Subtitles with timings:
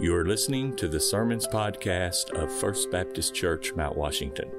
[0.00, 4.50] You are listening to the Sermons Podcast of First Baptist Church, Mount Washington.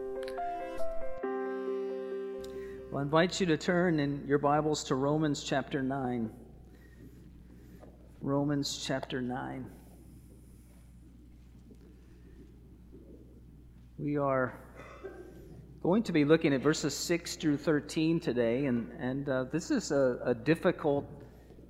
[2.89, 6.29] Well, I invite you to turn in your Bibles to Romans chapter 9.
[8.21, 9.65] Romans chapter 9.
[13.97, 14.57] We are
[15.83, 19.91] going to be looking at verses 6 through 13 today, and, and uh, this is
[19.91, 21.05] a, a difficult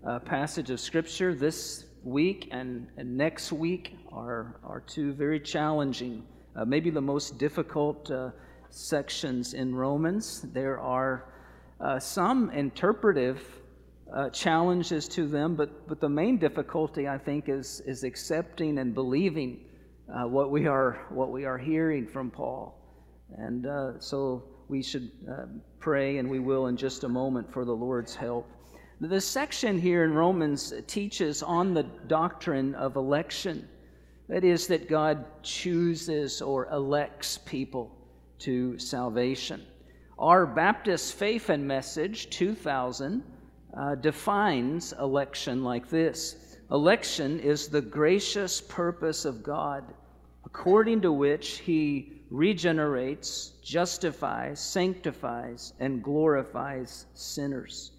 [0.08, 1.34] uh, passage of Scripture.
[1.34, 6.24] This week and, and, next week are, are two very challenging,
[6.56, 8.30] uh, maybe the most difficult uh,
[8.70, 10.42] sections in Romans.
[10.54, 11.34] There are
[11.82, 13.44] uh, some interpretive
[14.16, 18.94] uh, challenges to them, but, but the main difficulty, I think, is, is accepting and
[18.94, 19.66] believing
[20.08, 22.80] uh, what, we are, what we are hearing from Paul.
[23.38, 25.12] And uh, so we should
[25.80, 28.48] pray, and we will in just a moment, for the Lord's help.
[29.02, 33.68] The section here in Romans teaches on the doctrine of election.
[34.30, 37.92] That is, that God chooses or elects people
[38.40, 39.66] to salvation.
[40.18, 43.22] Our Baptist faith and message, 2000,
[43.74, 49.94] uh, defines election like this Election is the gracious purpose of God,
[50.46, 57.92] according to which He regenerates, justifies, sanctifies, and glorifies sinners.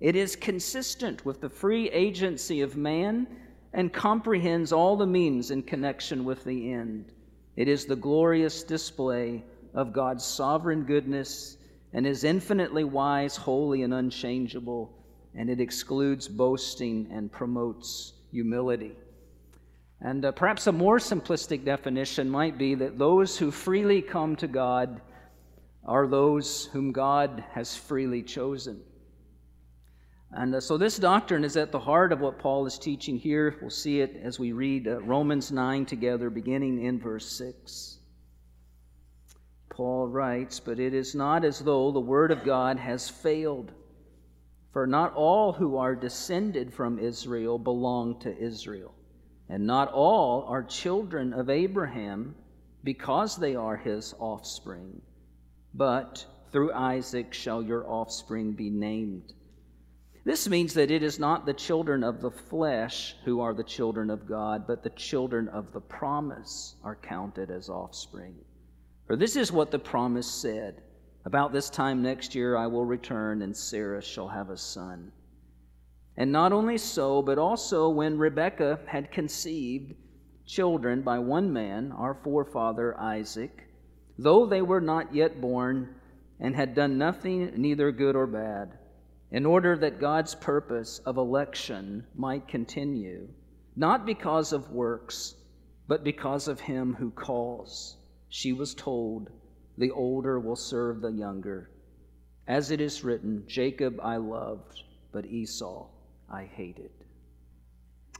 [0.00, 3.26] It is consistent with the free agency of man
[3.72, 7.12] and comprehends all the means in connection with the end.
[7.56, 9.42] It is the glorious display
[9.74, 11.56] of God's sovereign goodness
[11.92, 14.92] and is infinitely wise, holy, and unchangeable,
[15.34, 18.92] and it excludes boasting and promotes humility.
[20.02, 24.46] And uh, perhaps a more simplistic definition might be that those who freely come to
[24.46, 25.00] God
[25.86, 28.82] are those whom God has freely chosen.
[30.36, 33.56] And uh, so this doctrine is at the heart of what Paul is teaching here.
[33.62, 38.00] We'll see it as we read uh, Romans 9 together, beginning in verse 6.
[39.70, 43.72] Paul writes, But it is not as though the word of God has failed.
[44.74, 48.92] For not all who are descended from Israel belong to Israel.
[49.48, 52.34] And not all are children of Abraham
[52.84, 55.00] because they are his offspring,
[55.72, 59.32] but through Isaac shall your offspring be named.
[60.26, 64.10] This means that it is not the children of the flesh who are the children
[64.10, 68.34] of God, but the children of the promise are counted as offspring.
[69.06, 70.82] For this is what the promise said
[71.24, 75.12] About this time next year I will return, and Sarah shall have a son.
[76.16, 79.94] And not only so, but also when Rebekah had conceived
[80.44, 83.68] children by one man, our forefather Isaac,
[84.18, 85.94] though they were not yet born
[86.40, 88.76] and had done nothing, neither good or bad,
[89.30, 93.28] in order that God's purpose of election might continue,
[93.74, 95.34] not because of works,
[95.88, 97.96] but because of him who calls.
[98.28, 99.30] She was told,
[99.78, 101.70] The older will serve the younger.
[102.46, 104.82] As it is written, Jacob I loved,
[105.12, 105.88] but Esau
[106.30, 106.90] I hated.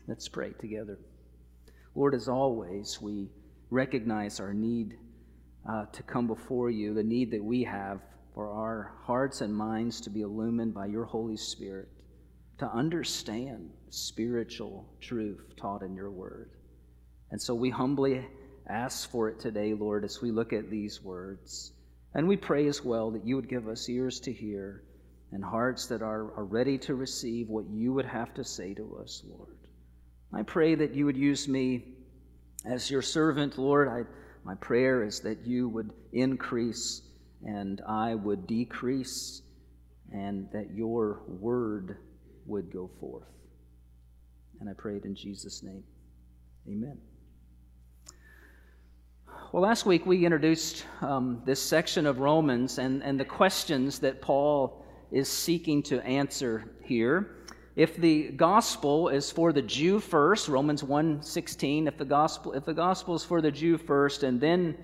[0.08, 0.98] Let's pray together.
[1.94, 3.30] Lord, as always, we
[3.70, 4.96] recognize our need
[5.68, 8.00] uh, to come before you, the need that we have
[8.36, 11.88] for our hearts and minds to be illumined by your Holy Spirit,
[12.58, 16.50] to understand spiritual truth taught in your word.
[17.30, 18.26] And so we humbly
[18.68, 21.72] ask for it today, Lord, as we look at these words.
[22.12, 24.82] And we pray as well that you would give us ears to hear
[25.32, 28.98] and hearts that are, are ready to receive what you would have to say to
[29.02, 29.56] us, Lord.
[30.34, 31.84] I pray that you would use me
[32.66, 33.88] as your servant, Lord.
[33.88, 34.02] I,
[34.44, 37.00] my prayer is that you would increase
[37.46, 39.42] and I would decrease,
[40.12, 41.98] and that your word
[42.44, 43.28] would go forth.
[44.60, 45.84] And I pray it in Jesus' name.
[46.68, 46.98] Amen.
[49.52, 54.20] Well, last week we introduced um, this section of Romans and, and the questions that
[54.20, 57.36] Paul is seeking to answer here.
[57.76, 62.74] If the gospel is for the Jew first, Romans 1:16, if the gospel if the
[62.74, 64.76] gospel is for the Jew first and then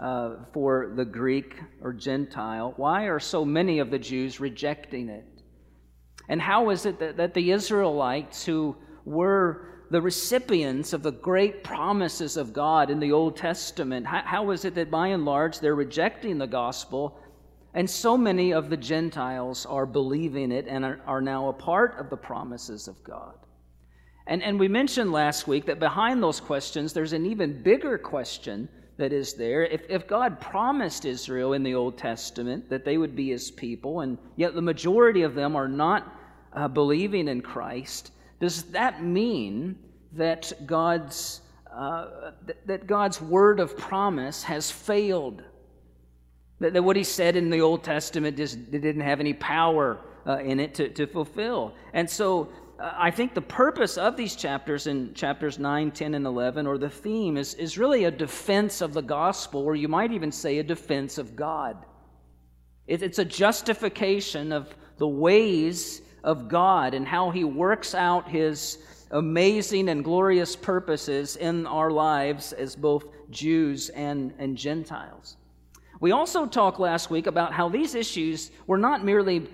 [0.00, 5.24] uh, for the Greek or Gentile, why are so many of the Jews rejecting it?
[6.28, 11.62] And how is it that, that the Israelites who were the recipients of the great
[11.62, 15.60] promises of God in the Old Testament, how, how is it that by and large
[15.60, 17.18] they're rejecting the gospel
[17.74, 21.98] and so many of the Gentiles are believing it and are, are now a part
[21.98, 23.34] of the promises of God.
[24.28, 28.68] And, and we mentioned last week that behind those questions, there's an even bigger question
[28.96, 29.64] that is there.
[29.64, 34.00] If, if God promised Israel in the Old Testament that they would be his people,
[34.00, 36.16] and yet the majority of them are not
[36.52, 39.76] uh, believing in Christ, does that mean
[40.12, 41.40] that God's
[41.74, 45.42] uh, that, that God's word of promise has failed.
[46.60, 50.38] That, that what he said in the Old Testament just didn't have any power uh,
[50.38, 51.74] in it to, to fulfill.
[51.92, 52.48] And so
[52.84, 56.90] I think the purpose of these chapters in chapters 9, 10, and 11, or the
[56.90, 60.62] theme, is, is really a defense of the gospel, or you might even say a
[60.62, 61.86] defense of God.
[62.86, 68.78] It, it's a justification of the ways of God and how He works out His
[69.10, 75.38] amazing and glorious purposes in our lives as both Jews and, and Gentiles.
[76.00, 79.48] We also talked last week about how these issues were not merely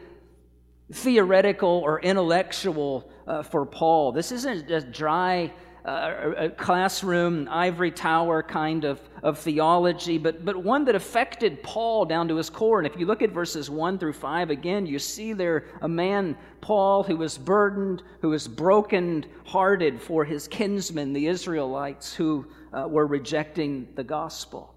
[0.92, 4.12] theoretical or intellectual uh, for Paul.
[4.12, 5.52] This isn't a dry
[5.84, 12.28] uh, classroom, ivory tower kind of, of theology, but, but one that affected Paul down
[12.28, 12.78] to his core.
[12.78, 16.36] And if you look at verses 1 through 5 again, you see there a man,
[16.60, 22.86] Paul, who was burdened, who was broken hearted for his kinsmen, the Israelites, who uh,
[22.86, 24.74] were rejecting the gospel.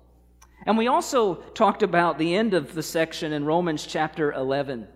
[0.66, 4.88] And we also talked about the end of the section in Romans chapter 11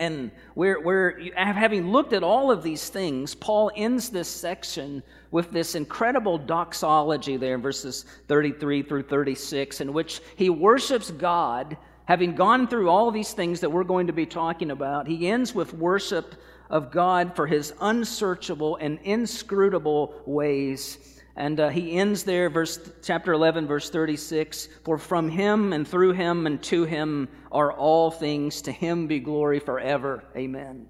[0.00, 5.50] and we're, we're, having looked at all of these things, Paul ends this section with
[5.50, 12.68] this incredible doxology there verses 33 through 36, in which he worships God, having gone
[12.68, 15.08] through all these things that we're going to be talking about.
[15.08, 16.36] He ends with worship
[16.70, 23.32] of God for his unsearchable and inscrutable ways and uh, he ends there, verse chapter
[23.32, 28.60] 11, verse 36 For from him and through him and to him are all things.
[28.62, 30.24] To him be glory forever.
[30.36, 30.88] Amen.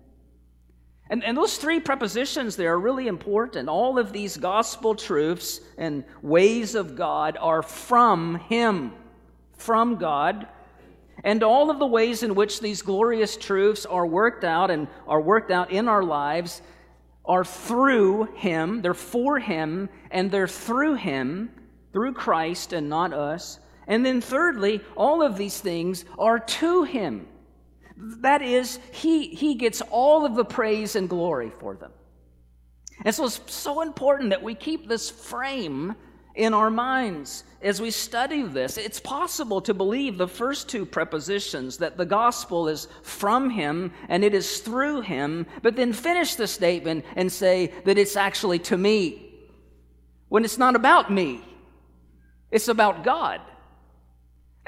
[1.11, 3.69] And, and those three prepositions there are really important.
[3.69, 8.95] All of these gospel truths and ways of God are from him,
[9.59, 10.49] from God.
[11.25, 15.21] And all of the ways in which these glorious truths are worked out and are
[15.21, 16.63] worked out in our lives
[17.29, 21.51] are through him, they're for him, and they're through him,
[21.93, 23.61] through Christ and not us.
[23.87, 27.27] And then, thirdly, all of these things are to him.
[27.97, 31.93] That is, he, he gets all of the praise and glory for them.
[33.05, 35.95] And so it's so important that we keep this frame
[36.39, 38.79] in our minds as we study this.
[38.79, 44.25] It's possible to believe the first two prepositions that the gospel is from him and
[44.25, 48.79] it is through him, but then finish the statement and say that it's actually to
[48.79, 49.25] me
[50.29, 51.43] when it's not about me,
[52.51, 53.41] it's about God.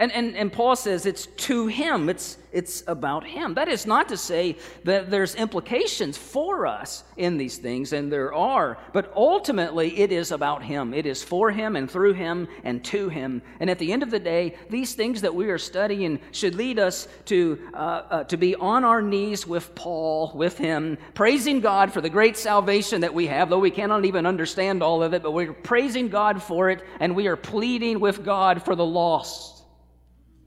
[0.00, 3.52] And, and, and Paul says it's to him, it's, it's about him.
[3.52, 8.32] That is not to say that there's implications for us in these things, and there
[8.32, 10.94] are, but ultimately it is about him.
[10.94, 13.42] It is for him and through him and to him.
[13.60, 16.78] And at the end of the day, these things that we are studying should lead
[16.78, 21.92] us to, uh, uh, to be on our knees with Paul, with him, praising God
[21.92, 25.22] for the great salvation that we have, though we cannot even understand all of it,
[25.22, 29.59] but we're praising God for it, and we are pleading with God for the lost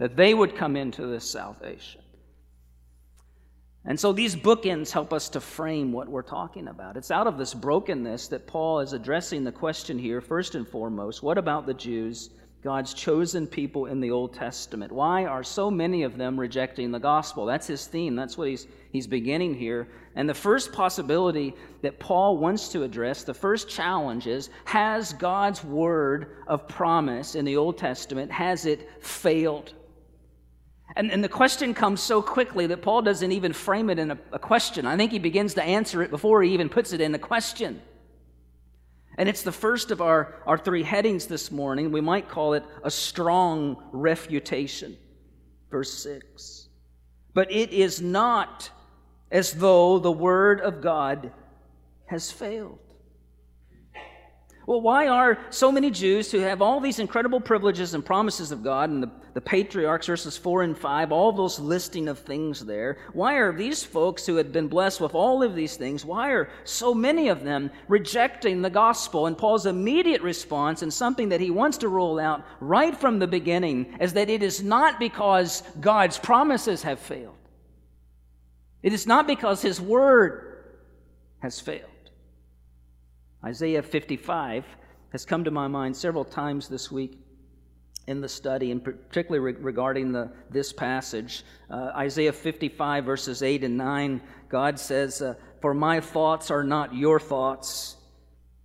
[0.03, 2.01] that they would come into this salvation.
[3.85, 6.97] And so these bookends help us to frame what we're talking about.
[6.97, 11.23] It's out of this brokenness that Paul is addressing the question here, first and foremost
[11.23, 14.91] what about the Jews, God's chosen people in the Old Testament?
[14.91, 17.45] Why are so many of them rejecting the gospel?
[17.45, 18.13] That's his theme.
[18.13, 19.88] That's what he's, he's beginning here.
[20.17, 25.63] And the first possibility that Paul wants to address, the first challenge is has God's
[25.63, 29.71] word of promise in the Old Testament, has it failed?
[30.95, 34.18] And, and the question comes so quickly that Paul doesn't even frame it in a,
[34.31, 34.85] a question.
[34.85, 37.81] I think he begins to answer it before he even puts it in a question.
[39.18, 41.92] And it's the first of our, our three headings this morning.
[41.92, 44.97] We might call it a strong refutation.
[45.69, 46.68] Verse 6.
[47.33, 48.69] But it is not
[49.31, 51.31] as though the word of God
[52.06, 52.80] has failed.
[54.65, 58.63] Well, why are so many Jews who have all these incredible privileges and promises of
[58.63, 62.97] God and the, the patriarchs, verses 4 and 5, all those listing of things there,
[63.11, 66.49] why are these folks who had been blessed with all of these things, why are
[66.63, 69.27] so many of them rejecting the gospel?
[69.27, 73.27] And Paul's immediate response, and something that he wants to roll out right from the
[73.27, 77.35] beginning, is that it is not because God's promises have failed,
[78.81, 80.63] it is not because his word
[81.41, 81.89] has failed.
[83.45, 84.66] Isaiah 55
[85.12, 87.19] has come to my mind several times this week
[88.07, 91.44] in the study, and particularly regarding the, this passage.
[91.69, 96.94] Uh, Isaiah 55, verses 8 and 9, God says, uh, For my thoughts are not
[96.94, 97.95] your thoughts,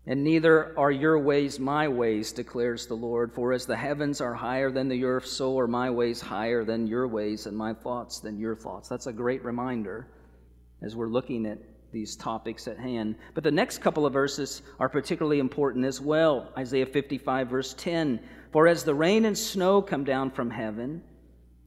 [0.06, 3.32] and neither are your ways my ways, declares the Lord.
[3.32, 6.86] For as the heavens are higher than the earth, so are my ways higher than
[6.86, 8.88] your ways, and my thoughts than your thoughts.
[8.88, 10.08] That's a great reminder
[10.82, 11.58] as we're looking at
[11.92, 13.16] these topics at hand.
[13.34, 16.52] But the next couple of verses are particularly important as well.
[16.56, 18.20] Isaiah 55, verse 10
[18.52, 21.02] For as the rain and snow come down from heaven,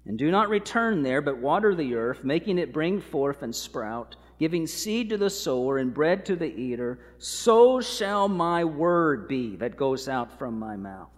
[0.06, 4.16] and do not return there, but water the earth, making it bring forth and sprout,
[4.40, 9.56] giving seed to the sower and bread to the eater, so shall my word be
[9.58, 11.10] that goes out from my mouth.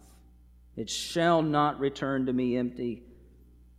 [0.75, 3.03] It shall not return to me empty,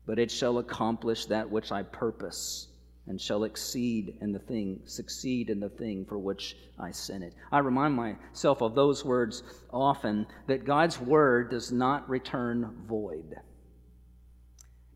[0.06, 2.68] but it shall accomplish that which I purpose
[3.06, 7.34] and shall exceed in the thing, succeed in the thing for which I sent it.
[7.52, 13.36] I remind myself of those words often that God's word does not return void.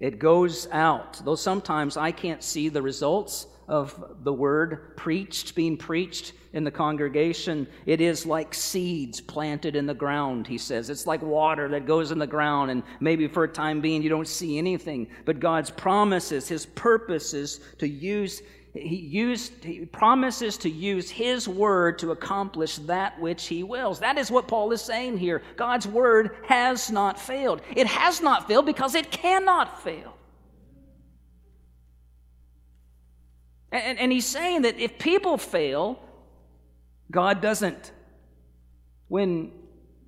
[0.00, 5.77] It goes out, though sometimes I can't see the results of the word preached, being
[5.77, 7.67] preached in the congregation.
[7.87, 10.90] It is like seeds planted in the ground, he says.
[10.90, 14.09] It's like water that goes in the ground, and maybe for a time being you
[14.09, 15.09] don't see anything.
[15.25, 18.43] But God's promises, his purposes to use
[18.75, 24.19] he used he promises to use his word to accomplish that which he wills that
[24.19, 28.67] is what paul is saying here god's word has not failed it has not failed
[28.67, 30.19] because it cannot fail
[33.71, 35.99] And, and he's saying that if people fail,
[37.11, 37.93] God doesn't.
[39.09, 39.53] When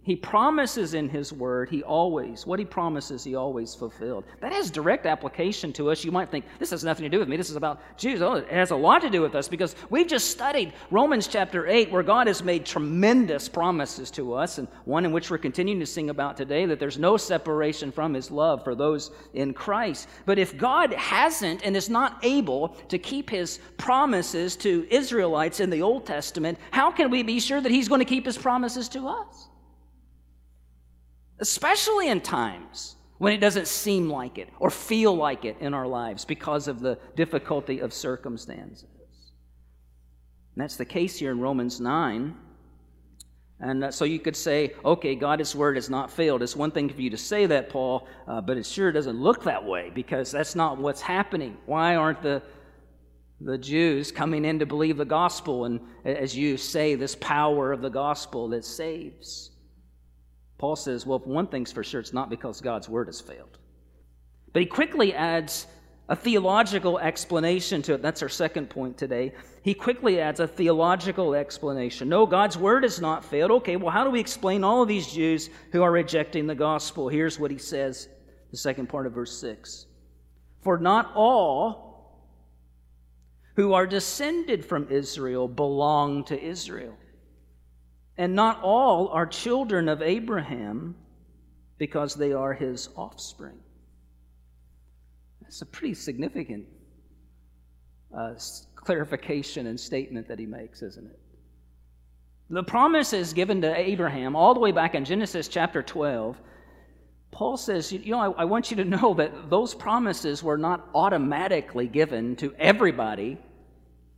[0.03, 4.25] he promises in his word, he always, what he promises, he always fulfilled.
[4.41, 6.05] That has direct application to us.
[6.05, 7.37] You might think, this has nothing to do with me.
[7.37, 8.23] This is about Jews.
[8.23, 11.67] Oh, it has a lot to do with us because we've just studied Romans chapter
[11.67, 15.81] 8, where God has made tremendous promises to us, and one in which we're continuing
[15.81, 20.09] to sing about today that there's no separation from his love for those in Christ.
[20.25, 25.69] But if God hasn't and is not able to keep his promises to Israelites in
[25.69, 28.89] the Old Testament, how can we be sure that he's going to keep his promises
[28.89, 29.50] to us?
[31.41, 35.87] Especially in times when it doesn't seem like it or feel like it in our
[35.87, 38.87] lives because of the difficulty of circumstances.
[40.55, 42.35] And that's the case here in Romans 9.
[43.61, 46.43] And uh, so you could say, okay, God's word has not failed.
[46.43, 49.45] It's one thing for you to say that, Paul, uh, but it sure doesn't look
[49.45, 51.59] that way because that's not what's happening.
[51.67, 52.43] Why aren't the,
[53.41, 55.67] the Jews coming in to believe the gospel?
[55.67, 59.50] And as you say, this power of the gospel that saves.
[60.61, 63.57] Paul says, well, if one thing's for sure, it's not because God's word has failed.
[64.53, 65.67] But he quickly adds
[66.11, 68.03] a theological explanation to it.
[68.03, 69.33] That's our second point today.
[69.63, 72.11] He quickly adds a theological explanation.
[72.11, 73.51] No, God's word has not failed.
[73.53, 77.09] Okay, well, how do we explain all of these Jews who are rejecting the gospel?
[77.09, 78.09] Here's what he says,
[78.51, 79.87] the second part of verse 6.
[80.61, 82.29] For not all
[83.57, 86.99] who are descended from Israel belong to Israel.
[88.21, 90.95] And not all are children of Abraham
[91.79, 93.59] because they are his offspring.
[95.41, 96.67] That's a pretty significant
[98.15, 98.35] uh,
[98.75, 101.19] clarification and statement that he makes, isn't it?
[102.51, 106.37] The promises given to Abraham, all the way back in Genesis chapter 12,
[107.31, 110.91] Paul says, You know, I, I want you to know that those promises were not
[110.95, 113.39] automatically given to everybody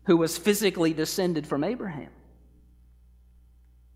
[0.07, 2.11] who was physically descended from Abraham.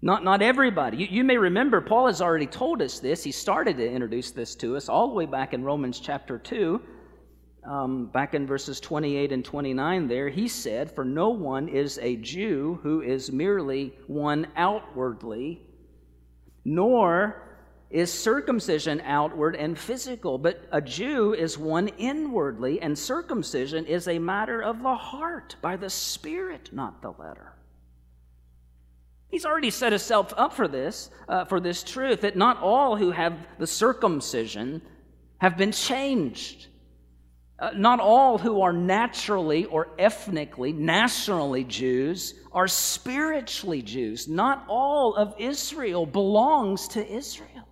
[0.03, 0.99] Not, not everybody.
[0.99, 3.25] You, you, may remember, Paul has already told us this.
[3.25, 6.81] He started to introduce this to us all the way back in Romans chapter 2,
[7.65, 10.29] um, back in verses 28 and 29 there.
[10.29, 15.62] He said, For no one is a Jew who is merely one outwardly,
[16.65, 17.43] nor
[17.88, 24.19] is circumcision outward and physical, but a Jew is one inwardly, and circumcision is a
[24.19, 27.55] matter of the heart, by the Spirit, not the letter.
[29.28, 33.11] He's already set himself up for this, uh, for this truth that not all who
[33.11, 34.83] have the circumcision
[35.38, 36.68] have been changed.
[37.59, 44.28] Uh, not all who are naturally or ethnically, nationally Jews are spiritually Jews.
[44.28, 47.66] Not all of Israel belongs to Israel.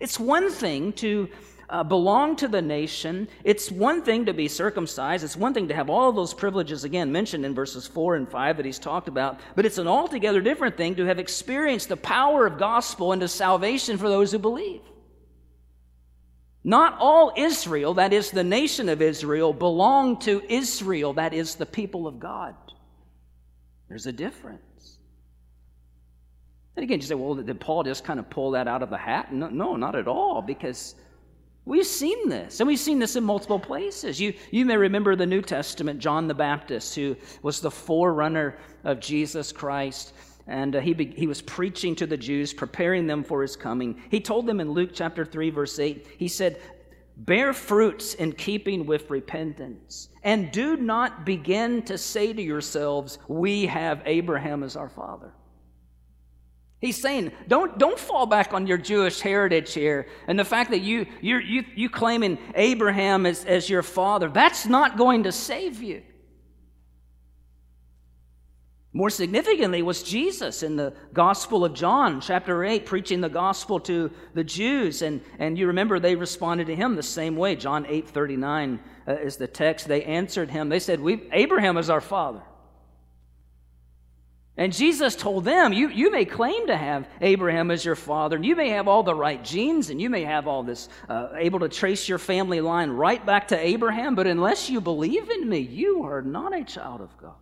[0.00, 1.28] It's one thing to
[1.72, 3.26] uh, belong to the nation.
[3.44, 5.24] It's one thing to be circumcised.
[5.24, 8.58] It's one thing to have all those privileges, again, mentioned in verses 4 and 5
[8.58, 9.40] that he's talked about.
[9.56, 13.26] But it's an altogether different thing to have experienced the power of gospel and the
[13.26, 14.82] salvation for those who believe.
[16.62, 21.66] Not all Israel, that is the nation of Israel, belong to Israel, that is the
[21.66, 22.54] people of God.
[23.88, 24.98] There's a difference.
[26.76, 28.98] And again, you say, well, did Paul just kind of pull that out of the
[28.98, 29.32] hat?
[29.32, 30.94] No, no not at all, because
[31.64, 34.20] We've seen this, and we've seen this in multiple places.
[34.20, 38.98] You, you may remember the New Testament, John the Baptist, who was the forerunner of
[38.98, 40.12] Jesus Christ,
[40.48, 44.02] and uh, he, be, he was preaching to the Jews, preparing them for his coming.
[44.10, 46.60] He told them in Luke chapter 3, verse 8, he said,
[47.16, 53.66] bear fruits in keeping with repentance, and do not begin to say to yourselves, We
[53.66, 55.32] have Abraham as our father.
[56.82, 60.80] He's saying, don't, don't fall back on your Jewish heritage here and the fact that
[60.80, 64.28] you, you you, you claiming Abraham as, as your father.
[64.28, 66.02] That's not going to save you.
[68.92, 74.10] More significantly was Jesus in the Gospel of John, chapter 8, preaching the gospel to
[74.34, 75.02] the Jews.
[75.02, 77.54] And, and you remember they responded to him the same way.
[77.54, 79.86] John 8 39 uh, is the text.
[79.86, 80.68] They answered him.
[80.68, 82.42] They said, we, Abraham is our father.
[84.56, 88.44] And Jesus told them, you, you may claim to have Abraham as your father, and
[88.44, 91.60] you may have all the right genes, and you may have all this, uh, able
[91.60, 95.60] to trace your family line right back to Abraham, but unless you believe in me,
[95.60, 97.32] you are not a child of God.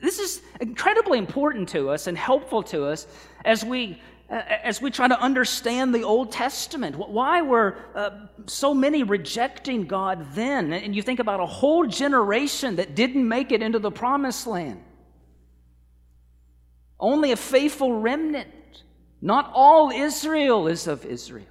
[0.00, 3.06] This is incredibly important to us and helpful to us
[3.44, 6.96] as we as we try to understand the Old Testament.
[6.96, 8.10] Why were uh,
[8.46, 10.72] so many rejecting God then?
[10.72, 14.82] And you think about a whole generation that didn't make it into the promised land.
[16.98, 18.48] Only a faithful remnant.
[19.20, 21.46] Not all Israel is of Israel.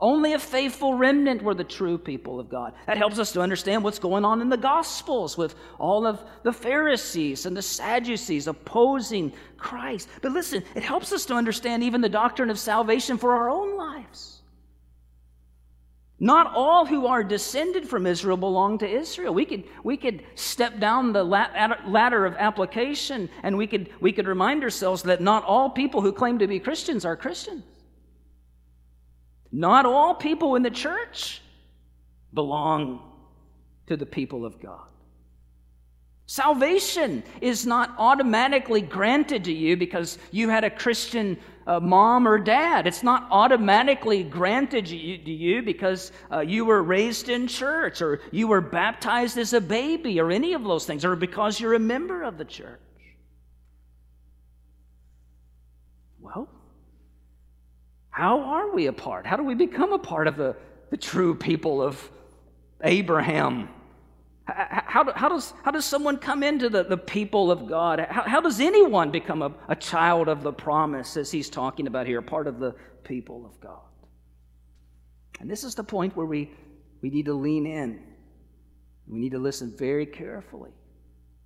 [0.00, 2.72] Only a faithful remnant were the true people of God.
[2.86, 6.52] That helps us to understand what's going on in the Gospels with all of the
[6.52, 10.08] Pharisees and the Sadducees opposing Christ.
[10.22, 13.76] But listen, it helps us to understand even the doctrine of salvation for our own
[13.76, 14.40] lives.
[16.20, 19.34] Not all who are descended from Israel belong to Israel.
[19.34, 24.28] We could, we could step down the ladder of application and we could, we could
[24.28, 27.64] remind ourselves that not all people who claim to be Christians are Christians.
[29.50, 31.40] Not all people in the church
[32.34, 33.00] belong
[33.86, 34.84] to the people of God.
[36.26, 42.38] Salvation is not automatically granted to you because you had a Christian uh, mom or
[42.38, 42.86] dad.
[42.86, 48.46] It's not automatically granted to you, because uh, you were raised in church or you
[48.46, 52.22] were baptized as a baby or any of those things or because you're a member
[52.22, 52.78] of the church.
[56.20, 56.46] Well,
[58.18, 59.24] how are we a part?
[59.24, 60.56] How do we become a part of the,
[60.90, 62.10] the true people of
[62.82, 63.68] Abraham?
[64.44, 68.00] How, how, does, how does someone come into the, the people of God?
[68.10, 72.08] How, how does anyone become a, a child of the promise, as he's talking about
[72.08, 73.86] here, part of the people of God?
[75.38, 76.50] And this is the point where we,
[77.00, 78.02] we need to lean in.
[79.06, 80.72] We need to listen very carefully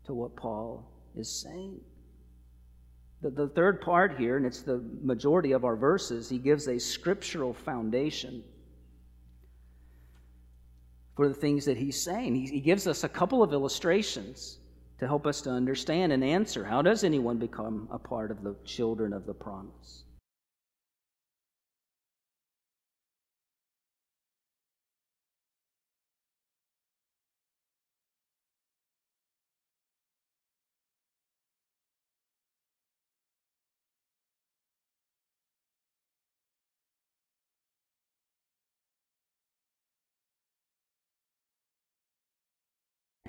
[0.07, 1.83] to what Paul is saying.
[3.23, 6.79] The, the third part here, and it's the majority of our verses, he gives a
[6.79, 8.43] scriptural foundation
[11.15, 12.35] for the things that he's saying.
[12.35, 14.59] He, he gives us a couple of illustrations
[14.99, 18.57] to help us to understand and answer how does anyone become a part of the
[18.65, 20.05] children of the promise?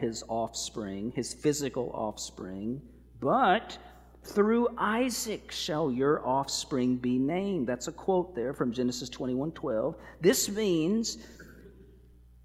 [0.03, 2.81] His offspring, his physical offspring,
[3.21, 3.77] but
[4.23, 7.67] through Isaac shall your offspring be named.
[7.67, 9.95] That's a quote there from Genesis 21:12.
[10.19, 11.17] This means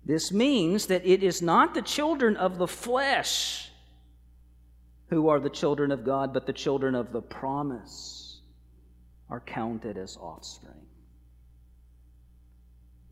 [0.05, 3.71] this means that it is not the children of the flesh
[5.11, 8.41] who are the children of God, but the children of the promise
[9.29, 10.88] are counted as offspring.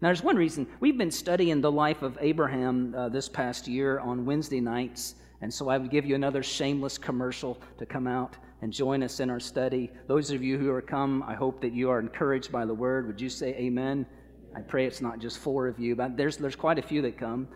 [0.07, 0.69] Now, there's one reason.
[0.79, 5.53] We've been studying the life of Abraham uh, this past year on Wednesday nights, and
[5.53, 9.31] so I would give you another shameless commercial to come out and join us in
[9.31, 9.91] our study.
[10.07, 13.09] Those of you who are come, I hope that you are encouraged by the word.
[13.09, 14.07] Would you say amen?
[14.55, 17.19] I pray it's not just four of you, but there's, there's quite a few that
[17.19, 17.49] come.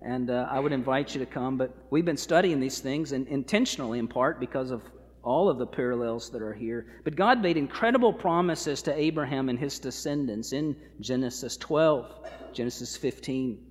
[0.00, 1.58] And uh, I would invite you to come.
[1.58, 4.84] But we've been studying these things, and intentionally in part because of
[5.22, 6.86] all of the parallels that are here.
[7.04, 12.14] But God made incredible promises to Abraham and his descendants in Genesis 12,
[12.52, 13.66] Genesis 15.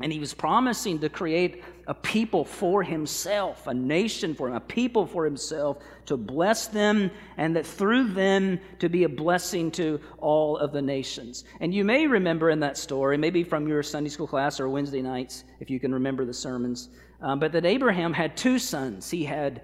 [0.00, 4.60] And he was promising to create a people for himself, a nation for him, a
[4.60, 10.00] people for himself, to bless them, and that through them to be a blessing to
[10.18, 11.44] all of the nations.
[11.60, 15.00] And you may remember in that story, maybe from your Sunday school class or Wednesday
[15.00, 16.88] nights, if you can remember the sermons,
[17.20, 19.08] um, but that Abraham had two sons.
[19.08, 19.62] He had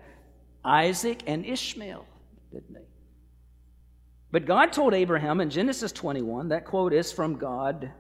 [0.65, 2.07] Isaac and Ishmael,
[2.53, 2.85] didn't he?
[4.31, 7.91] But God told Abraham in Genesis 21, that quote is from God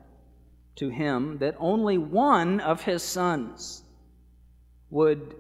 [0.76, 3.82] to him, that only one of his sons
[4.90, 5.34] would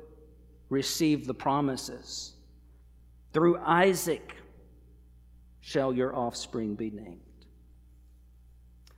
[0.68, 2.32] receive the promises.
[3.32, 4.34] Through Isaac
[5.60, 7.20] shall your offspring be named.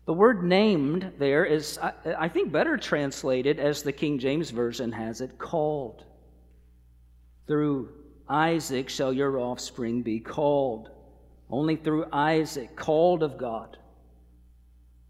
[0.05, 4.93] The word named there is, I, I think, better translated as the King James Version
[4.93, 6.05] has it called.
[7.47, 7.91] Through
[8.29, 10.91] Isaac shall your offspring be called.
[11.51, 13.77] Only through Isaac, called of God,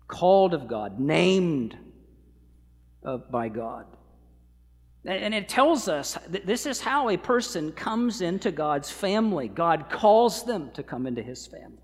[0.09, 1.77] called of God, named
[3.05, 3.87] of, by God.
[5.05, 9.49] And it tells us that this is how a person comes into God's family.
[9.49, 11.83] God calls them to come into his family.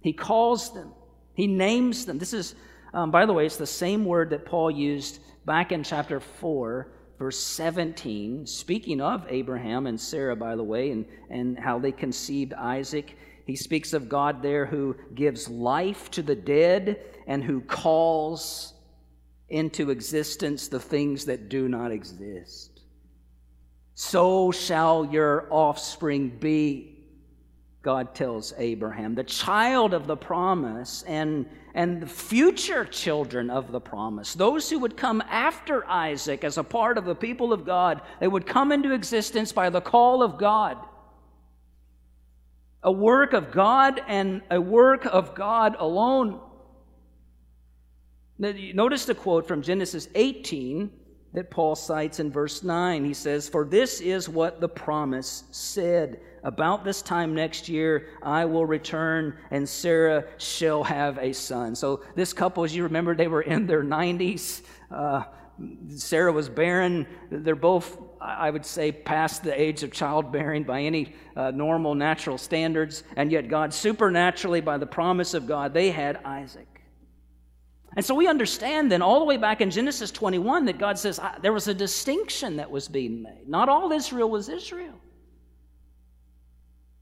[0.00, 0.92] He calls them,
[1.34, 2.18] he names them.
[2.18, 2.54] This is,
[2.94, 6.92] um, by the way, it's the same word that Paul used back in chapter 4,
[7.18, 12.52] verse 17, speaking of Abraham and Sarah, by the way, and, and how they conceived
[12.54, 13.16] Isaac.
[13.46, 18.74] He speaks of God there who gives life to the dead and who calls
[19.48, 22.82] into existence the things that do not exist.
[23.94, 26.98] So shall your offspring be,
[27.82, 33.80] God tells Abraham, the child of the promise and, and the future children of the
[33.80, 34.32] promise.
[34.32, 38.26] Those who would come after Isaac as a part of the people of God, they
[38.26, 40.78] would come into existence by the call of God.
[42.82, 46.40] A work of God and a work of God alone.
[48.38, 50.90] Notice the quote from Genesis 18
[51.36, 53.04] that Paul cites in verse 9.
[53.04, 56.18] He says, For this is what the promise said.
[56.42, 61.74] About this time next year, I will return, and Sarah shall have a son.
[61.74, 64.62] So, this couple, as you remember, they were in their 90s.
[64.90, 65.24] Uh,
[65.88, 67.06] Sarah was barren.
[67.30, 72.38] They're both, I would say, past the age of childbearing by any uh, normal natural
[72.38, 73.04] standards.
[73.14, 76.76] And yet, God, supernaturally, by the promise of God, they had Isaac.
[77.96, 81.18] And so we understand then, all the way back in Genesis 21, that God says
[81.40, 83.48] there was a distinction that was being made.
[83.48, 85.00] Not all Israel was Israel.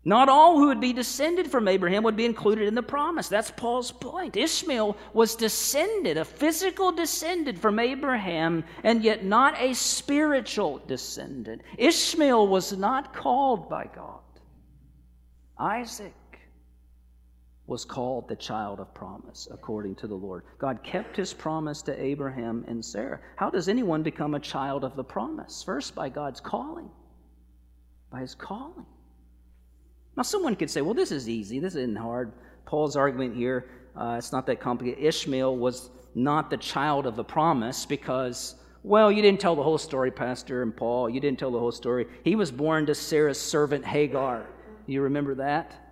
[0.07, 3.27] Not all who would be descended from Abraham would be included in the promise.
[3.27, 4.37] That's Paul's point.
[4.37, 11.63] Ishmael was descended, a physical descendant from Abraham, and yet not a spiritual descendant.
[11.79, 14.21] Ishmael was not called by God.
[15.59, 16.13] Isaac
[17.67, 20.43] was called the child of promise, according to the Lord.
[20.59, 23.21] God kept his promise to Abraham and Sarah.
[23.37, 25.63] How does anyone become a child of the promise?
[25.63, 26.91] First, by God's calling,
[28.11, 28.85] by his calling.
[30.17, 32.33] Now, someone could say, well, this is easy, this isn't hard.
[32.67, 35.03] Paul's argument here, uh, it's not that complicated.
[35.03, 39.79] Ishmael was not the child of the promise because, well, you didn't tell the whole
[39.79, 41.09] story, Pastor and Paul.
[41.09, 42.07] You didn't tell the whole story.
[42.25, 44.47] He was born to Sarah's servant Hagar.
[44.87, 45.84] You remember that?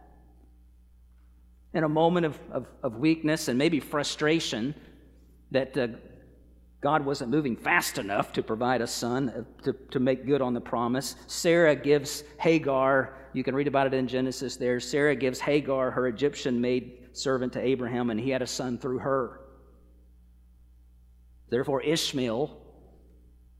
[1.74, 4.74] In a moment of, of, of weakness and maybe frustration
[5.50, 5.88] that uh,
[6.80, 10.52] God wasn't moving fast enough to provide a son uh, to, to make good on
[10.52, 11.16] the promise.
[11.26, 14.80] Sarah gives Hagar, you can read about it in Genesis there.
[14.80, 18.98] Sarah gives Hagar, her Egyptian maid servant, to Abraham, and he had a son through
[18.98, 19.40] her.
[21.48, 22.61] Therefore, Ishmael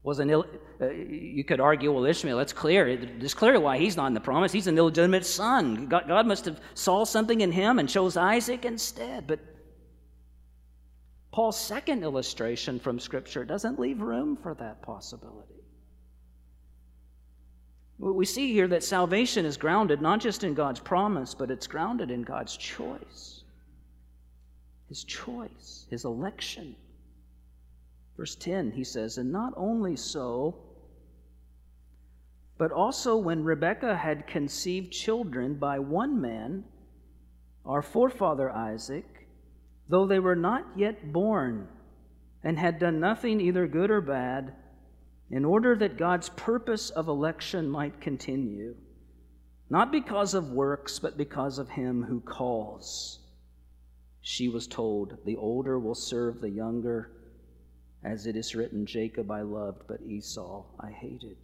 [0.03, 0.45] was an Ill,
[0.81, 2.87] uh, you could argue, well, Ishmael, that's clear.
[2.87, 4.51] It's clear why he's not in the promise.
[4.51, 5.87] He's an illegitimate son.
[5.87, 9.27] God, God must have saw something in him and chose Isaac instead.
[9.27, 9.39] But
[11.31, 15.53] Paul's second illustration from Scripture doesn't leave room for that possibility.
[17.97, 22.11] We see here that salvation is grounded not just in God's promise, but it's grounded
[22.11, 23.43] in God's choice.
[24.89, 26.75] His choice, His election.
[28.17, 30.55] Verse 10, he says, And not only so,
[32.57, 36.63] but also when Rebekah had conceived children by one man,
[37.65, 39.27] our forefather Isaac,
[39.89, 41.67] though they were not yet born
[42.43, 44.53] and had done nothing either good or bad,
[45.31, 48.75] in order that God's purpose of election might continue,
[49.69, 53.19] not because of works, but because of him who calls.
[54.21, 57.11] She was told, The older will serve the younger
[58.03, 61.37] as it is written, Jacob I loved, but Esau I hated.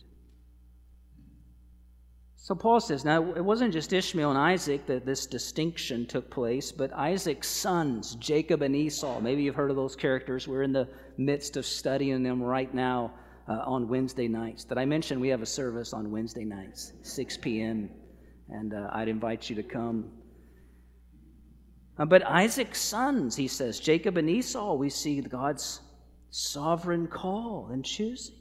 [2.35, 6.71] So Paul says, now it wasn't just Ishmael and Isaac that this distinction took place,
[6.71, 9.19] but Isaac's sons, Jacob and Esau.
[9.19, 10.47] Maybe you've heard of those characters.
[10.47, 13.11] We're in the midst of studying them right now
[13.47, 14.63] uh, on Wednesday nights.
[14.63, 17.89] Did I mention we have a service on Wednesday nights, 6 p.m.,
[18.49, 20.09] and uh, I'd invite you to come.
[21.99, 25.81] Uh, but Isaac's sons, he says, Jacob and Esau, we see God's
[26.31, 28.35] sovereign call and choosing.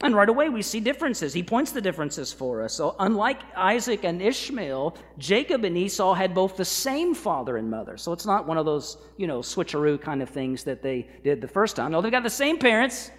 [0.00, 1.34] And right away we see differences.
[1.34, 2.72] He points the differences for us.
[2.72, 7.96] So, unlike Isaac and Ishmael, Jacob and Esau had both the same father and mother.
[7.96, 11.40] So, it's not one of those, you know, switcheroo kind of things that they did
[11.40, 11.90] the first time.
[11.90, 13.10] No, they've got the same parents,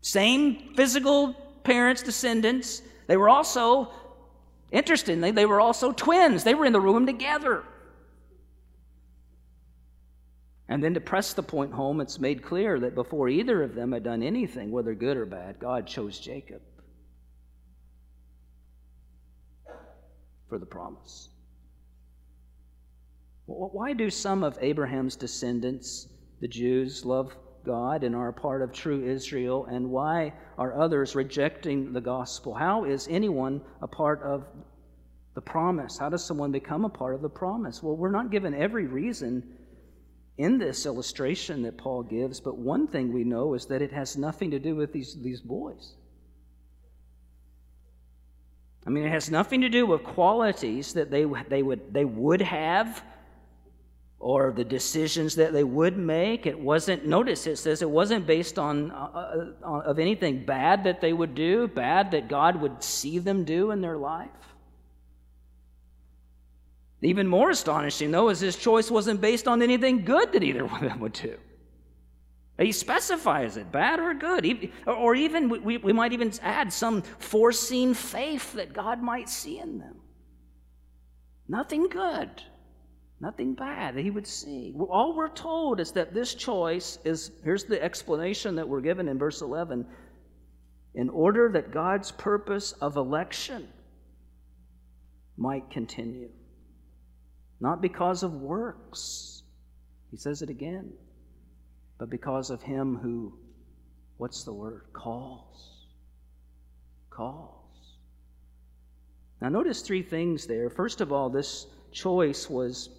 [0.00, 2.82] same physical parents, descendants.
[3.08, 3.90] They were also,
[4.70, 6.44] interestingly, they were also twins.
[6.44, 7.64] They were in the room together.
[10.68, 13.92] And then to press the point home, it's made clear that before either of them
[13.92, 16.60] had done anything, whether good or bad, God chose Jacob
[20.48, 21.30] for the promise.
[23.46, 26.08] Why do some of Abraham's descendants,
[26.40, 31.14] the Jews, love God and are a part of true Israel, and why are others
[31.14, 32.54] rejecting the gospel?
[32.54, 34.44] How is anyone a part of
[35.34, 35.96] the promise?
[35.96, 37.82] How does someone become a part of the promise?
[37.82, 39.57] Well, we're not given every reason
[40.38, 44.16] in this illustration that Paul gives, but one thing we know is that it has
[44.16, 45.94] nothing to do with these, these boys.
[48.86, 52.40] I mean, it has nothing to do with qualities that they, they, would, they would
[52.40, 53.02] have
[54.20, 56.46] or the decisions that they would make.
[56.46, 61.00] It wasn't, notice it says it wasn't based on, uh, uh, of anything bad that
[61.00, 64.28] they would do, bad that God would see them do in their life.
[67.00, 70.84] Even more astonishing, though, is his choice wasn't based on anything good that either one
[70.84, 71.36] of them would do.
[72.58, 74.70] He specifies it, bad or good.
[74.84, 79.78] Or even, we, we might even add some foreseen faith that God might see in
[79.78, 79.94] them.
[81.48, 82.28] Nothing good.
[83.20, 84.74] Nothing bad that he would see.
[84.76, 89.18] All we're told is that this choice is here's the explanation that we're given in
[89.18, 89.86] verse 11
[90.94, 93.68] in order that God's purpose of election
[95.36, 96.30] might continue.
[97.60, 99.42] Not because of works,
[100.10, 100.92] he says it again,
[101.98, 103.36] but because of him who,
[104.16, 104.84] what's the word?
[104.92, 105.86] Calls.
[107.10, 107.58] Calls.
[109.40, 110.68] Now, notice three things there.
[110.68, 112.90] First of all, this choice was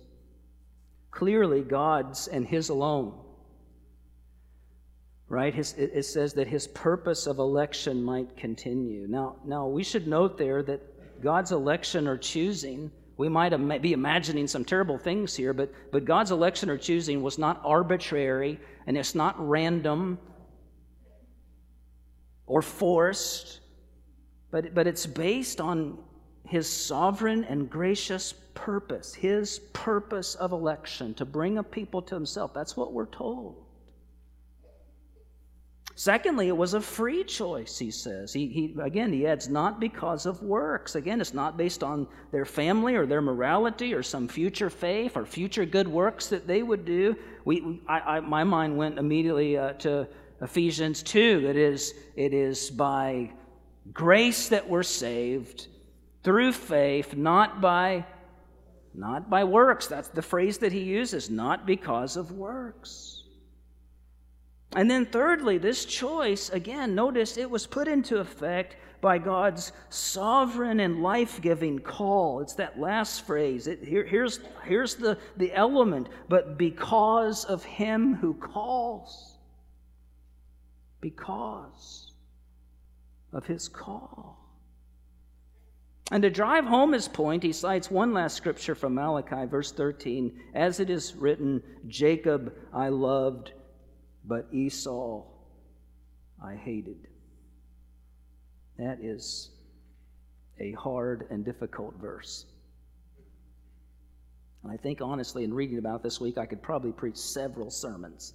[1.11, 3.13] clearly God's and His alone.
[5.27, 5.53] Right?
[5.53, 9.05] His, it says that His purpose of election might continue.
[9.07, 14.47] Now, now, we should note there that God's election or choosing, we might be imagining
[14.47, 19.13] some terrible things here, but, but God's election or choosing was not arbitrary and it's
[19.13, 20.17] not random
[22.47, 23.59] or forced,
[24.51, 25.97] but, but it's based on
[26.47, 32.53] His sovereign and gracious purpose, his purpose of election, to bring a people to himself.
[32.53, 33.65] That's what we're told.
[35.99, 38.31] Secondly, it was a free choice, he says.
[38.31, 40.95] He, he, again, he adds, not because of works.
[40.95, 45.25] Again, it's not based on their family or their morality or some future faith or
[45.25, 47.17] future good works that they would do.
[47.43, 50.07] We, I, I, my mind went immediately uh, to
[50.39, 53.33] Ephesians 2 that is, it is by
[53.91, 55.67] grace that we're saved
[56.23, 58.05] through faith, not by
[58.95, 59.87] not by works.
[59.87, 63.18] That's the phrase that he uses, not because of works.
[64.75, 70.79] And then, thirdly, this choice, again, notice it was put into effect by God's sovereign
[70.79, 72.41] and life giving call.
[72.41, 73.67] It's that last phrase.
[73.67, 79.37] It, here, here's here's the, the element, but because of him who calls.
[81.01, 82.11] Because
[83.33, 84.37] of his call.
[86.11, 90.39] And to drive home his point, he cites one last scripture from Malachi, verse 13.
[90.55, 93.53] As it is written, Jacob I loved,
[94.29, 95.25] but Esau
[96.41, 97.07] I hated.
[98.77, 99.49] That is
[100.59, 102.45] a hard and difficult verse.
[104.63, 108.33] And I think, honestly, in reading about this week, I could probably preach several sermons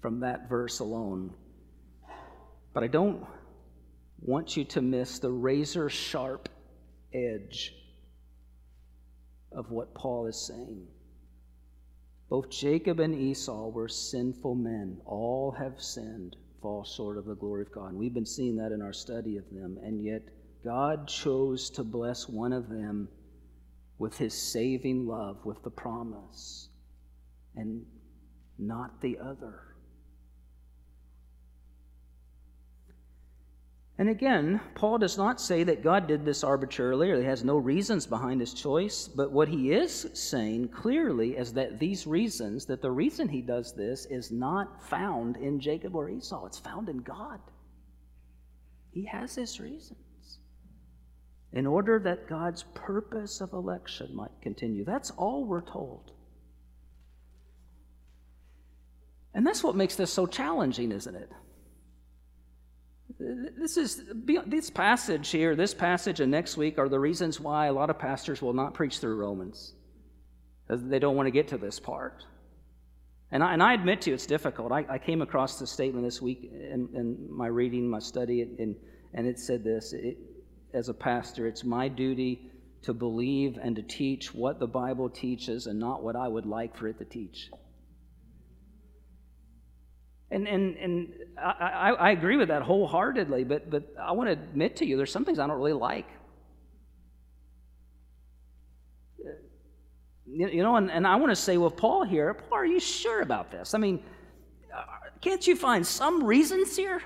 [0.00, 1.32] from that verse alone.
[2.74, 3.24] But I don't
[4.20, 6.48] want you to miss the razor sharp
[7.14, 7.72] edge
[9.52, 10.86] of what Paul is saying.
[12.32, 15.02] Both Jacob and Esau were sinful men.
[15.04, 17.90] All have sinned, fall short of the glory of God.
[17.90, 19.78] And we've been seeing that in our study of them.
[19.82, 20.22] And yet,
[20.64, 23.10] God chose to bless one of them
[23.98, 26.70] with his saving love, with the promise,
[27.54, 27.84] and
[28.58, 29.71] not the other.
[33.98, 37.58] And again, Paul does not say that God did this arbitrarily or he has no
[37.58, 42.80] reasons behind his choice, but what he is saying clearly is that these reasons, that
[42.80, 46.98] the reason he does this is not found in Jacob or Esau, it's found in
[46.98, 47.38] God.
[48.92, 50.38] He has his reasons
[51.52, 54.84] in order that God's purpose of election might continue.
[54.84, 56.12] That's all we're told.
[59.34, 61.30] And that's what makes this so challenging, isn't it?
[63.58, 64.02] This is
[64.46, 67.98] this passage here, this passage and next week are the reasons why a lot of
[67.98, 69.74] pastors will not preach through Romans.
[70.68, 72.24] They don't want to get to this part.
[73.30, 74.72] And I, and I admit to you, it's difficult.
[74.72, 78.76] I, I came across this statement this week in, in my reading, my study, and,
[79.14, 80.18] and it said this it,
[80.74, 82.50] As a pastor, it's my duty
[82.82, 86.76] to believe and to teach what the Bible teaches and not what I would like
[86.76, 87.50] for it to teach.
[90.32, 94.76] And, and, and I, I, agree with that wholeheartedly, but, but I want to admit
[94.76, 96.06] to you there's some things I don't really like.
[100.26, 103.20] You know, and, and I want to say with Paul here, Paul, are you sure
[103.20, 103.74] about this?
[103.74, 104.02] I mean,
[104.74, 104.84] uh,
[105.20, 107.02] can't you find some reasons here?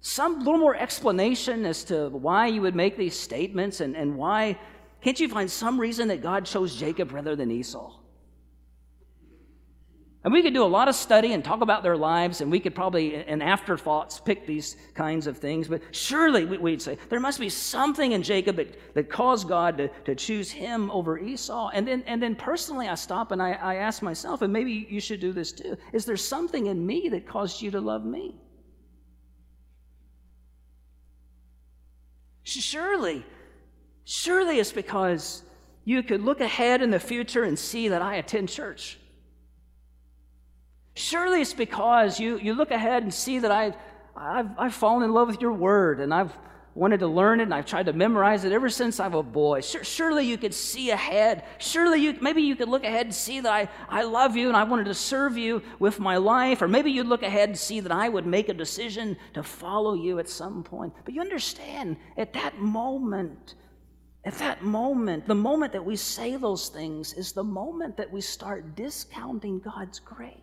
[0.00, 4.58] Some little more explanation as to why you would make these statements and, and why.
[5.02, 8.03] Can't you find some reason that God chose Jacob rather than Esau?
[10.24, 12.58] And we could do a lot of study and talk about their lives, and we
[12.58, 15.68] could probably, in afterthoughts, pick these kinds of things.
[15.68, 19.88] But surely we'd say there must be something in Jacob that, that caused God to,
[20.06, 21.68] to choose him over Esau.
[21.74, 24.98] And then, and then personally, I stop and I, I ask myself, and maybe you
[24.98, 28.34] should do this too is there something in me that caused you to love me?
[32.44, 33.24] Surely,
[34.04, 35.42] surely it's because
[35.84, 38.98] you could look ahead in the future and see that I attend church.
[40.94, 43.74] Surely it's because you, you look ahead and see that I,
[44.16, 46.36] I've, I've fallen in love with your word and I've
[46.74, 49.22] wanted to learn it and I've tried to memorize it ever since I was a
[49.22, 49.60] boy.
[49.60, 51.44] surely you could see ahead.
[51.58, 54.56] Surely you, maybe you could look ahead and see that I, I love you and
[54.56, 56.62] I wanted to serve you with my life.
[56.62, 59.94] Or maybe you'd look ahead and see that I would make a decision to follow
[59.94, 60.92] you at some point.
[61.04, 63.54] But you understand, at that moment,
[64.24, 68.20] at that moment, the moment that we say those things is the moment that we
[68.20, 70.40] start discounting God's grace.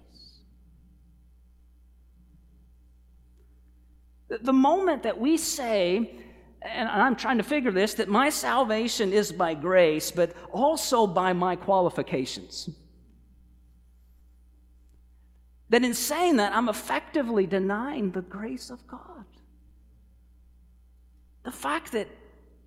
[4.40, 6.24] The moment that we say,
[6.62, 11.34] and I'm trying to figure this, that my salvation is by grace, but also by
[11.34, 12.70] my qualifications.
[15.70, 19.26] That in saying that, I'm effectively denying the grace of God.
[21.44, 22.08] The fact that,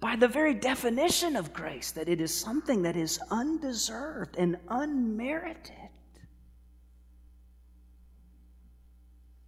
[0.00, 5.70] by the very definition of grace, that it is something that is undeserved and unmerited.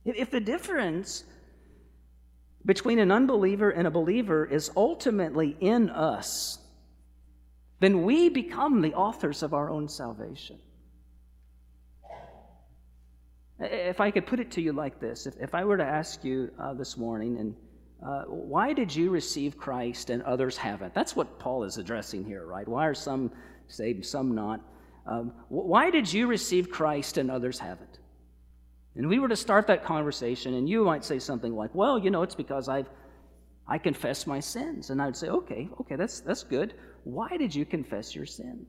[0.04, 1.24] If the difference
[2.66, 6.58] between an unbeliever and a believer is ultimately in us,
[7.78, 10.58] then we become the authors of our own salvation.
[13.58, 16.24] If I could put it to you like this, if, if I were to ask
[16.24, 17.54] you uh, this morning, and
[18.06, 20.92] uh, why did you receive Christ and others haven't?
[20.92, 22.68] That's what Paul is addressing here, right?
[22.68, 23.30] Why are some
[23.68, 24.60] saved, some not?
[25.06, 27.98] Um, why did you receive Christ and others haven't?
[28.96, 32.10] And we were to start that conversation, and you might say something like, Well, you
[32.10, 32.88] know, it's because I've
[33.68, 34.90] I confess my sins.
[34.90, 36.74] And I would say, Okay, okay, that's that's good.
[37.04, 38.66] Why did you confess your sins?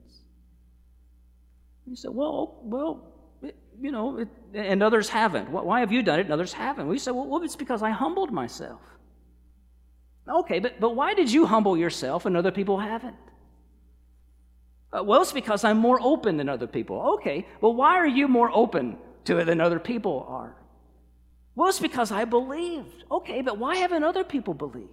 [1.85, 5.49] And you say, Well, well, it, you know, it, and others haven't.
[5.49, 6.87] Why have you done it and others haven't?
[6.87, 8.81] We say, well, well, it's because I humbled myself.
[10.27, 13.15] Okay, but, but why did you humble yourself and other people haven't?
[14.91, 17.15] Uh, well, it's because I'm more open than other people.
[17.19, 20.55] Okay, well, why are you more open to it than other people are.
[21.55, 23.03] Well, it's because I believed.
[23.09, 24.89] Okay, but why haven't other people believed?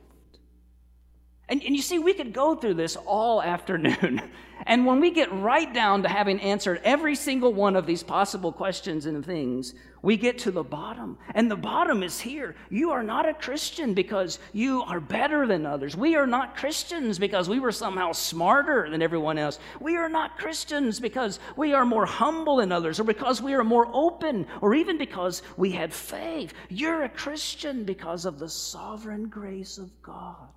[1.49, 4.23] And, and you see, we could go through this all afternoon.
[4.67, 8.51] and when we get right down to having answered every single one of these possible
[8.51, 11.19] questions and things, we get to the bottom.
[11.35, 12.57] And the bottom is here.
[12.71, 15.97] You are not a Christian because you are better than others.
[15.97, 19.59] We are not Christians because we were somehow smarter than everyone else.
[19.81, 23.65] We are not Christians because we are more humble than others or because we are
[23.65, 26.55] more open or even because we had faith.
[26.71, 30.49] You're a Christian because of the sovereign grace of God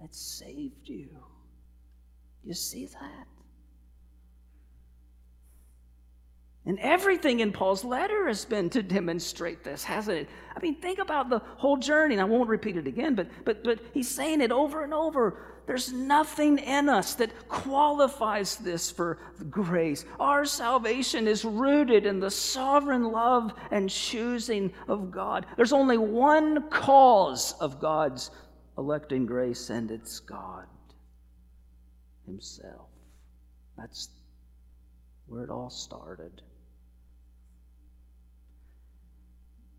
[0.00, 1.08] that saved you.
[2.42, 3.26] You see that?
[6.66, 10.28] And everything in Paul's letter has been to demonstrate this, hasn't it?
[10.54, 13.64] I mean, think about the whole journey, and I won't repeat it again, but, but,
[13.64, 15.38] but he's saying it over and over.
[15.66, 20.04] There's nothing in us that qualifies this for grace.
[20.18, 25.46] Our salvation is rooted in the sovereign love and choosing of God.
[25.56, 28.30] There's only one cause of God's
[28.80, 30.64] electing grace, and it's God
[32.26, 32.88] Himself.
[33.76, 34.08] That's
[35.26, 36.42] where it all started.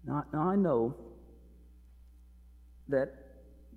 [0.05, 0.95] Now, now I know
[2.89, 3.09] that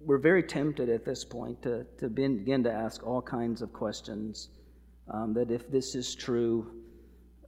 [0.00, 4.50] we're very tempted at this point to, to begin to ask all kinds of questions.
[5.10, 6.70] Um, that if this is true,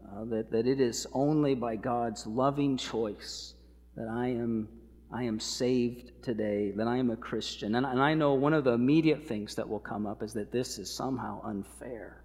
[0.05, 3.55] uh, that, that it is only by God's loving choice
[3.97, 4.69] that I am
[5.13, 7.77] I am saved today, that I am a Christian.
[7.77, 10.51] And, and I know one of the immediate things that will come up is that
[10.51, 12.25] this is somehow unfair.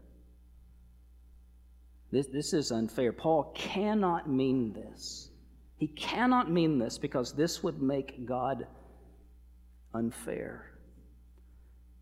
[2.12, 3.14] This, this is unfair.
[3.14, 5.30] Paul cannot mean this.
[5.78, 8.68] He cannot mean this because this would make God
[9.94, 10.72] unfair.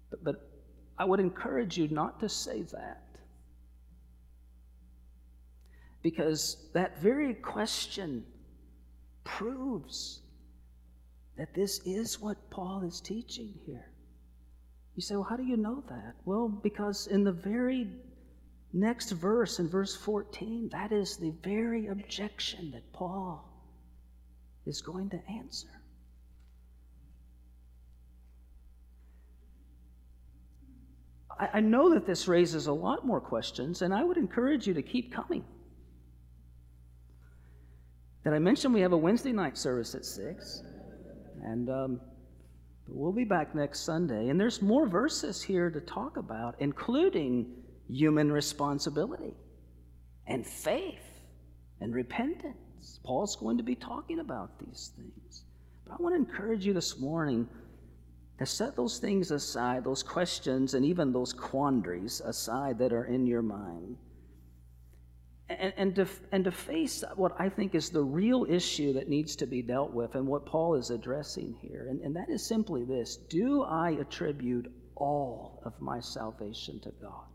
[0.10, 0.50] But, but
[0.98, 3.04] I would encourage you not to say that.
[6.02, 8.24] Because that very question
[9.26, 10.22] proves
[11.40, 13.90] that this is what Paul is teaching here.
[14.96, 16.16] You say, well, how do you know that?
[16.26, 17.88] Well, because in the very
[18.74, 23.50] next verse, in verse 14, that is the very objection that Paul
[24.66, 25.70] is going to answer.
[31.40, 34.82] I, know that this raises a lot more questions, and I would encourage you to
[34.82, 35.46] keep coming.
[38.26, 40.64] Did I mention we have a Wednesday night service at 6?
[41.50, 42.02] And um,
[42.88, 44.30] we'll be back next Sunday.
[44.30, 47.48] And there's more verses here to talk about, including
[47.90, 49.34] human responsibility
[50.28, 51.22] and faith
[51.82, 53.00] and repentance.
[53.04, 55.46] Paul's going to be talking about these things.
[55.88, 57.50] But I want to encourage you this morning
[58.38, 63.26] to set those things aside, those questions and even those quandaries aside that are in
[63.26, 63.98] your mind.
[65.50, 69.36] And, and, to, and to face what I think is the real issue that needs
[69.38, 71.88] to be dealt with and what Paul is addressing here.
[71.90, 77.26] And, and that is simply this Do I attribute all of my salvation to God?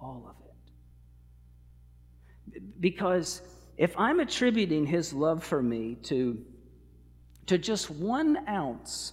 [0.00, 0.36] All of
[2.54, 2.62] it.
[2.80, 3.40] Because
[3.78, 6.44] if I'm attributing his love for me to
[7.46, 9.12] to just one ounce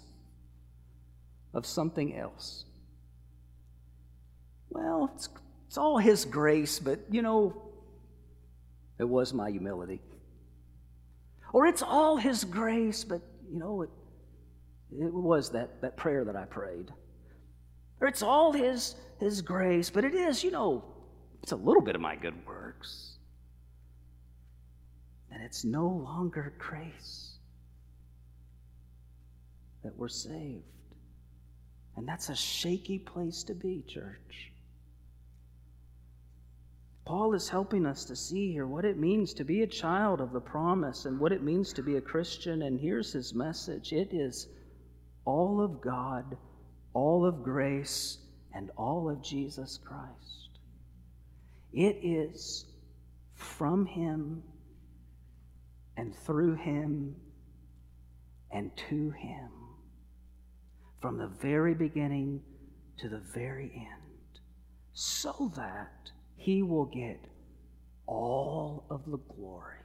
[1.53, 2.65] of something else.
[4.69, 5.29] Well, it's,
[5.69, 7.61] it's all His grace, but you know,
[8.97, 10.01] it was my humility.
[11.53, 13.89] Or it's all His grace, but you know, it,
[14.91, 16.91] it was that, that prayer that I prayed.
[18.01, 20.83] Or it's all His, His grace, but it is, you know,
[21.43, 23.17] it's a little bit of my good works.
[25.31, 27.35] And it's no longer grace
[29.83, 30.63] that we're saved.
[31.95, 34.48] And that's a shaky place to be, church.
[37.09, 40.31] Paul is helping us to see here what it means to be a child of
[40.31, 42.61] the promise and what it means to be a Christian.
[42.61, 44.47] And here's his message it is
[45.25, 46.37] all of God,
[46.93, 48.19] all of grace,
[48.53, 50.59] and all of Jesus Christ.
[51.73, 52.67] It is
[53.33, 54.43] from him
[55.97, 57.15] and through him
[58.51, 59.49] and to him
[61.01, 62.43] from the very beginning
[62.99, 64.39] to the very end,
[64.93, 67.19] so that he will get
[68.07, 69.75] all of the glory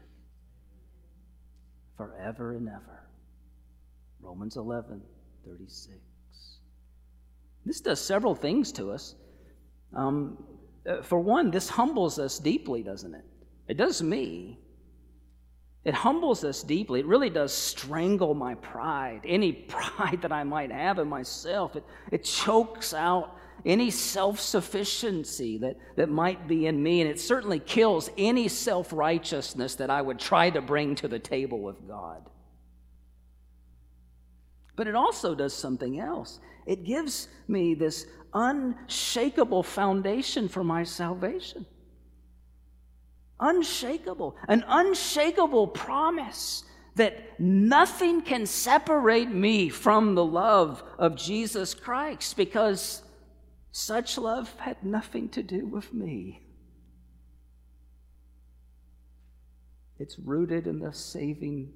[1.97, 3.03] forever and ever.
[4.21, 5.03] Romans 11
[5.47, 5.99] 36.
[7.67, 9.17] This does several things to us.
[9.95, 10.43] Um,
[10.89, 13.25] uh, for one, this humbles us deeply, doesn't it?
[13.69, 14.61] It does me.
[15.85, 17.01] It humbles us deeply.
[17.01, 21.75] It really does strangle my pride, any pride that I might have in myself.
[21.75, 27.21] It, it chokes out any self sufficiency that, that might be in me, and it
[27.21, 31.87] certainly kills any self righteousness that I would try to bring to the table with
[31.87, 32.29] God.
[34.77, 36.41] But it also does something else.
[36.67, 41.67] It gives me this unshakable foundation for my salvation
[43.41, 52.37] unshakable, an unshakable promise that nothing can separate me from the love of Jesus Christ
[52.37, 53.03] because
[53.77, 56.41] such love had nothing to do with me.
[59.99, 61.73] It's rooted in the saving,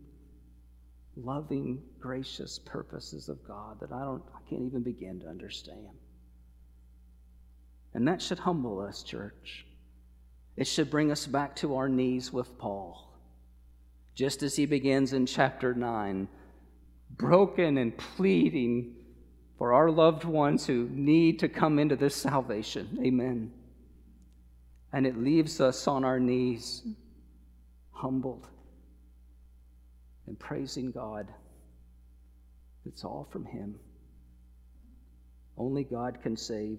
[1.16, 5.98] loving, gracious purposes of God that I don't I can't even begin to understand.
[7.94, 9.66] And that should humble us, church.
[10.56, 13.12] It should bring us back to our knees with Paul,
[14.14, 16.28] just as he begins in chapter 9,
[17.16, 18.97] broken and pleading
[19.58, 22.98] for our loved ones who need to come into this salvation.
[23.04, 23.52] Amen.
[24.92, 26.82] And it leaves us on our knees,
[27.90, 28.46] humbled
[30.28, 31.26] and praising God.
[32.86, 33.74] It's all from Him.
[35.56, 36.78] Only God can save,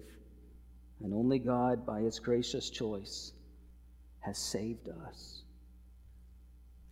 [1.02, 3.32] and only God, by His gracious choice,
[4.20, 5.42] has saved us.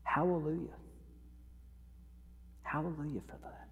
[0.02, 0.76] Hallelujah.
[2.62, 3.68] Hallelujah for that.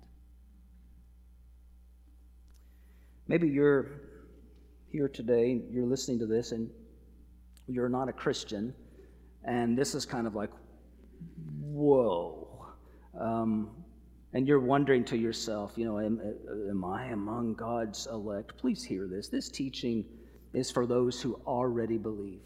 [3.29, 3.87] Maybe you're
[4.89, 6.71] here today, you're listening to this, and
[7.67, 8.73] you're not a Christian,
[9.45, 10.51] and this is kind of like,
[11.61, 12.67] whoa.
[13.19, 13.71] Um,
[14.33, 16.21] and you're wondering to yourself, you know, am,
[16.71, 18.59] am I among God's elect?
[18.59, 19.29] Please hear this.
[19.29, 20.05] This teaching
[20.55, 22.43] is for those who already believe.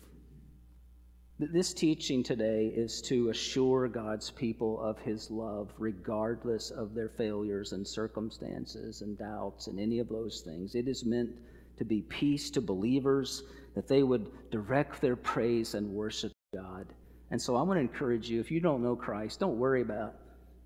[1.43, 7.73] This teaching today is to assure God's people of his love, regardless of their failures
[7.73, 10.75] and circumstances and doubts and any of those things.
[10.75, 11.31] It is meant
[11.79, 13.43] to be peace to believers,
[13.75, 16.87] that they would direct their praise and worship God
[17.31, 20.17] And so I want to encourage you if you don't know Christ, don't worry about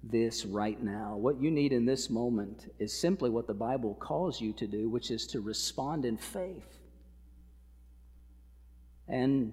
[0.02, 1.16] this right now.
[1.16, 4.88] What you need in this moment is simply what the Bible calls you to do,
[4.88, 6.78] which is to respond in faith.
[9.08, 9.52] And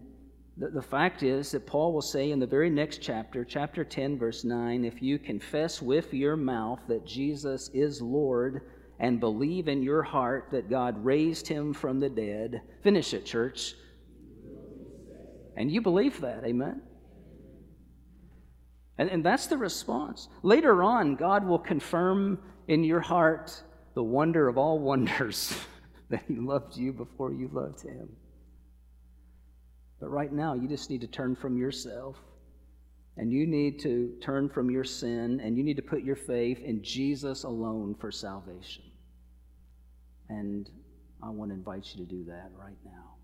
[0.57, 4.17] the, the fact is that Paul will say in the very next chapter, chapter 10,
[4.17, 8.61] verse 9, if you confess with your mouth that Jesus is Lord
[8.99, 13.75] and believe in your heart that God raised him from the dead, finish it, church.
[15.55, 16.81] And you believe that, amen?
[18.97, 20.27] And, and that's the response.
[20.43, 23.63] Later on, God will confirm in your heart
[23.95, 25.55] the wonder of all wonders
[26.09, 28.09] that He loved you before you loved Him.
[30.01, 32.17] But right now, you just need to turn from yourself
[33.17, 36.59] and you need to turn from your sin and you need to put your faith
[36.59, 38.83] in Jesus alone for salvation.
[40.27, 40.67] And
[41.21, 43.15] I want to invite you to do that right now.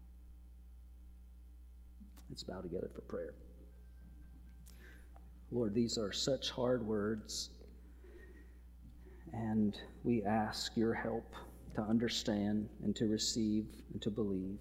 [2.30, 3.34] Let's bow together for prayer.
[5.49, 7.49] Lord, these are such hard words,
[9.34, 11.34] and we ask your help
[11.75, 14.59] to understand and to receive and to believe.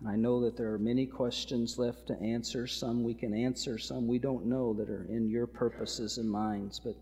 [0.00, 2.66] And I know that there are many questions left to answer.
[2.66, 6.78] Some we can answer, some we don't know that are in your purposes and minds.
[6.78, 6.96] But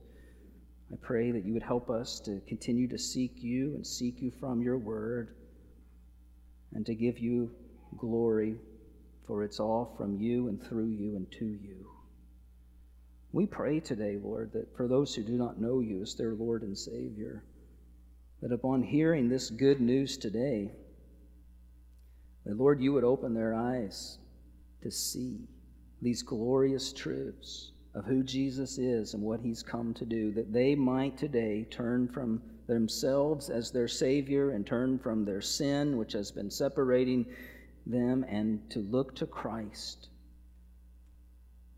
[0.92, 4.30] I pray that you would help us to continue to seek you and seek you
[4.30, 5.34] from your word
[6.72, 7.50] and to give you
[7.98, 8.56] glory,
[9.26, 11.86] for it's all from you and through you and to you.
[13.32, 16.62] We pray today, Lord, that for those who do not know you as their Lord
[16.62, 17.42] and Savior,
[18.40, 20.70] that upon hearing this good news today,
[22.44, 24.18] that, Lord, you would open their eyes
[24.82, 25.48] to see
[26.02, 30.74] these glorious truths of who Jesus is and what he's come to do, that they
[30.74, 36.30] might today turn from themselves as their Savior and turn from their sin, which has
[36.30, 37.26] been separating
[37.86, 40.08] them, and to look to Christ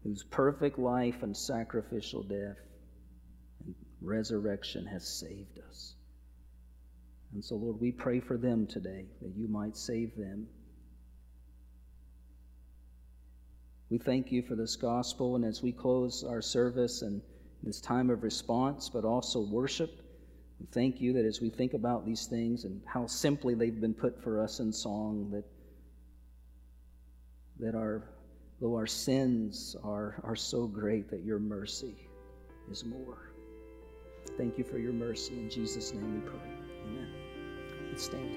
[0.07, 2.57] whose perfect life and sacrificial death
[3.65, 5.95] and resurrection has saved us.
[7.35, 10.47] And so, Lord, we pray for them today that you might save them.
[13.91, 17.23] We thank you for this gospel, and as we close our service and
[17.63, 20.03] this time of response, but also worship,
[20.59, 23.95] we thank you that as we think about these things and how simply they've been
[23.95, 25.45] put for us in song, that,
[27.61, 28.09] that our
[28.61, 32.09] though our sins are, are so great that your mercy
[32.71, 33.31] is more.
[34.37, 35.35] Thank you for your mercy.
[35.35, 36.51] In Jesus' name we pray.
[36.85, 37.09] Amen.
[37.91, 38.37] Let's stand.